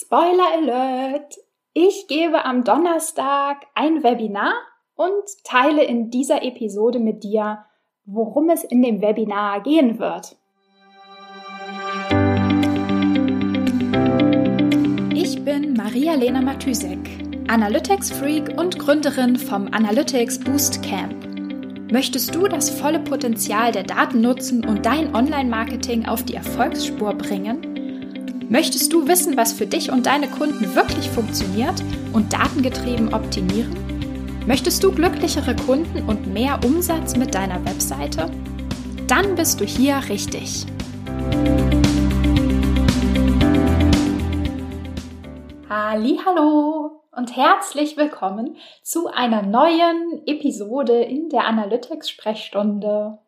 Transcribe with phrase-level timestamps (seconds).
[0.00, 1.38] Spoiler Alert!
[1.72, 4.52] Ich gebe am Donnerstag ein Webinar
[4.94, 7.64] und teile in dieser Episode mit dir,
[8.04, 10.36] worum es in dem Webinar gehen wird.
[15.16, 17.00] Ich bin Maria-Lena Matysek,
[17.48, 21.26] Analytics-Freak und Gründerin vom Analytics Boost Camp.
[21.90, 27.77] Möchtest du das volle Potenzial der Daten nutzen und dein Online-Marketing auf die Erfolgsspur bringen?
[28.50, 31.82] Möchtest du wissen, was für dich und deine Kunden wirklich funktioniert
[32.14, 33.76] und datengetrieben optimieren?
[34.46, 38.30] Möchtest du glücklichere Kunden und mehr Umsatz mit deiner Webseite?
[39.06, 40.64] Dann bist du hier richtig.
[45.68, 53.18] Hallo und herzlich willkommen zu einer neuen Episode in der Analytics Sprechstunde.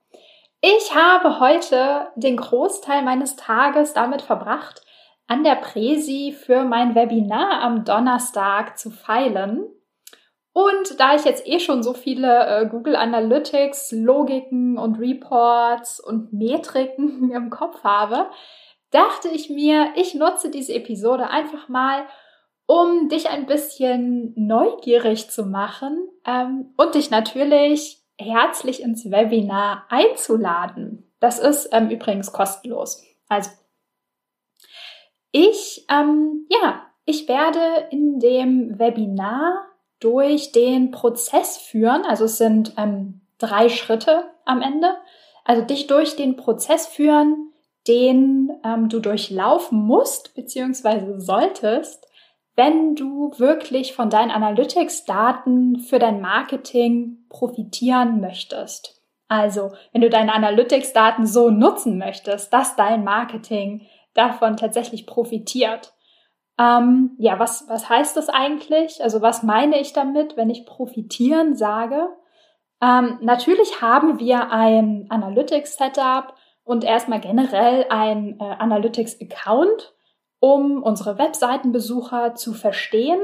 [0.63, 4.83] Ich habe heute den Großteil meines Tages damit verbracht,
[5.31, 9.65] an der Präsi für mein Webinar am Donnerstag zu feilen.
[10.53, 16.33] Und da ich jetzt eh schon so viele äh, Google Analytics, Logiken und Reports und
[16.33, 18.29] Metriken im Kopf habe,
[18.91, 22.07] dachte ich mir, ich nutze diese Episode einfach mal,
[22.67, 31.09] um dich ein bisschen neugierig zu machen ähm, und dich natürlich herzlich ins Webinar einzuladen.
[31.21, 33.05] Das ist ähm, übrigens kostenlos.
[33.29, 33.51] Also
[35.33, 39.67] ich, ähm, ja, ich werde in dem Webinar
[40.01, 44.95] durch den Prozess führen, also es sind ähm, drei Schritte am Ende,
[45.45, 47.53] also dich durch den Prozess führen,
[47.87, 51.19] den ähm, du durchlaufen musst bzw.
[51.19, 52.07] solltest,
[52.57, 59.01] wenn du wirklich von deinen Analytics-Daten für dein Marketing profitieren möchtest.
[59.29, 65.93] Also, wenn du deine Analytics-Daten so nutzen möchtest, dass dein Marketing davon tatsächlich profitiert.
[66.59, 69.03] Ähm, ja, was, was heißt das eigentlich?
[69.03, 72.09] Also was meine ich damit, wenn ich profitieren sage?
[72.83, 76.35] Ähm, natürlich haben wir ein Analytics-Setup
[76.65, 79.95] und erstmal generell ein äh, Analytics-Account,
[80.39, 83.21] um unsere Webseitenbesucher zu verstehen,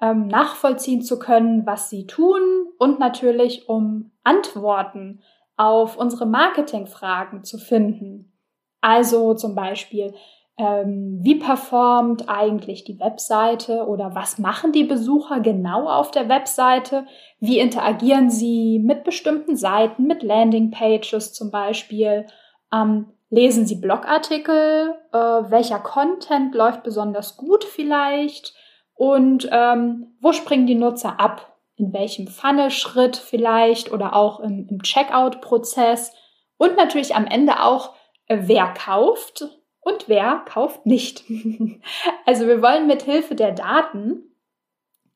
[0.00, 2.40] ähm, nachvollziehen zu können, was sie tun
[2.78, 5.20] und natürlich um Antworten
[5.56, 8.32] auf unsere Marketingfragen zu finden.
[8.80, 10.14] Also zum Beispiel,
[10.60, 17.06] ähm, wie performt eigentlich die Webseite oder was machen die Besucher genau auf der Webseite?
[17.38, 22.26] Wie interagieren sie mit bestimmten Seiten, mit Landingpages zum Beispiel?
[22.72, 24.96] Ähm, lesen sie Blogartikel?
[25.12, 28.54] Äh, welcher Content läuft besonders gut vielleicht?
[28.94, 31.56] Und ähm, wo springen die Nutzer ab?
[31.76, 36.12] In welchem Funnel-Schritt vielleicht oder auch im, im Checkout-Prozess?
[36.58, 37.94] Und natürlich am Ende auch,
[38.30, 39.48] wer kauft
[39.80, 41.24] und wer kauft nicht.
[42.26, 44.22] also wir wollen mit Hilfe der Daten,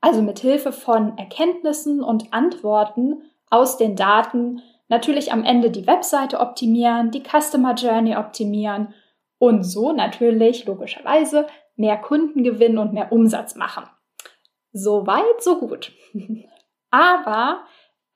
[0.00, 6.40] also mit Hilfe von Erkenntnissen und Antworten aus den Daten natürlich am Ende die Webseite
[6.40, 8.94] optimieren, die Customer Journey optimieren
[9.38, 13.84] und so natürlich logischerweise mehr Kunden gewinnen und mehr Umsatz machen.
[14.72, 15.92] So weit, so gut.
[16.90, 17.64] Aber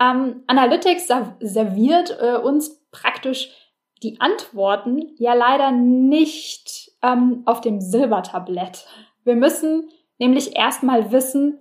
[0.00, 1.08] ähm, Analytics
[1.40, 3.67] serviert äh, uns praktisch
[4.00, 8.86] die Antworten ja leider nicht ähm, auf dem Silbertablett.
[9.24, 11.60] Wir müssen nämlich erstmal wissen,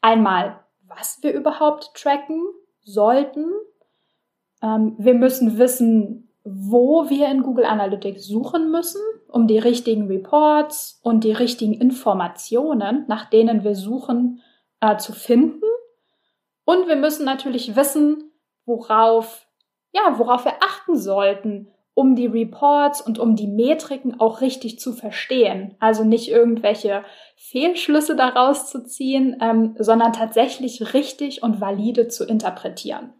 [0.00, 2.42] einmal, was wir überhaupt tracken
[2.82, 3.46] sollten.
[4.62, 10.98] Ähm, wir müssen wissen, wo wir in Google Analytics suchen müssen, um die richtigen Reports
[11.02, 14.40] und die richtigen Informationen, nach denen wir suchen,
[14.80, 15.60] äh, zu finden.
[16.64, 18.30] Und wir müssen natürlich wissen,
[18.64, 19.47] worauf
[19.92, 24.92] ja, worauf wir achten sollten, um die Reports und um die Metriken auch richtig zu
[24.92, 25.74] verstehen.
[25.80, 27.04] Also nicht irgendwelche
[27.36, 33.14] Fehlschlüsse daraus zu ziehen, ähm, sondern tatsächlich richtig und valide zu interpretieren.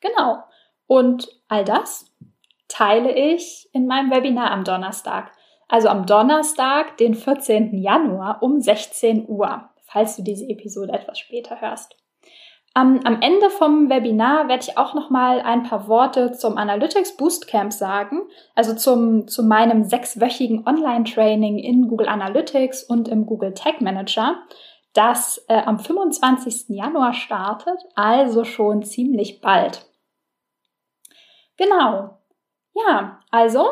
[0.00, 0.42] Genau.
[0.86, 2.12] Und all das
[2.68, 5.32] teile ich in meinem Webinar am Donnerstag.
[5.66, 7.78] Also am Donnerstag, den 14.
[7.78, 11.96] Januar um 16 Uhr, falls du diese Episode etwas später hörst.
[12.72, 17.16] Am, am Ende vom Webinar werde ich auch noch mal ein paar Worte zum Analytics
[17.16, 18.22] Boostcamp sagen,
[18.54, 24.36] also zum, zu meinem sechswöchigen Online-Training in Google Analytics und im Google Tag Manager,
[24.92, 26.68] das äh, am 25.
[26.68, 29.86] Januar startet, also schon ziemlich bald.
[31.56, 32.18] Genau.
[32.74, 33.66] Ja, also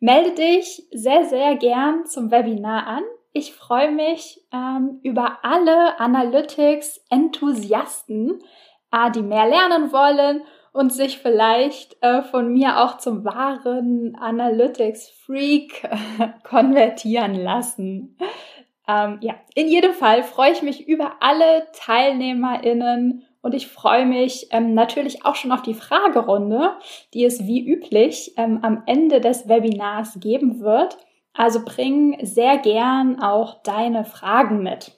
[0.00, 3.02] melde dich sehr, sehr gern zum Webinar an.
[3.32, 8.42] Ich freue mich ähm, über alle Analytics-Enthusiasten,
[8.90, 10.42] äh, die mehr lernen wollen
[10.72, 15.88] und sich vielleicht äh, von mir auch zum wahren Analytics-Freak
[16.44, 18.16] konvertieren lassen.
[18.88, 24.48] Ähm, ja, in jedem Fall freue ich mich über alle TeilnehmerInnen und ich freue mich
[24.50, 26.72] ähm, natürlich auch schon auf die Fragerunde,
[27.14, 30.96] die es wie üblich ähm, am Ende des Webinars geben wird.
[31.32, 34.92] Also bring sehr gern auch deine Fragen mit.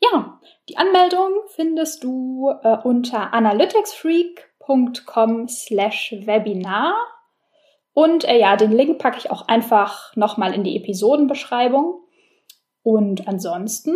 [0.00, 6.94] Ja, die Anmeldung findest du äh, unter analyticsfreak.com slash Webinar.
[7.92, 12.00] Und äh, ja, den Link packe ich auch einfach nochmal in die Episodenbeschreibung.
[12.82, 13.94] Und ansonsten,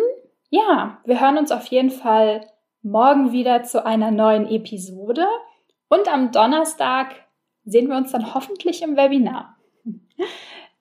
[0.50, 2.47] ja, wir hören uns auf jeden Fall
[2.82, 5.26] morgen wieder zu einer neuen Episode.
[5.88, 7.14] Und am Donnerstag
[7.64, 9.56] sehen wir uns dann hoffentlich im Webinar.